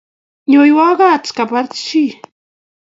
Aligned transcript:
nyoiwakat 0.49 1.25
kabar 1.35 1.65
chi 1.85 2.03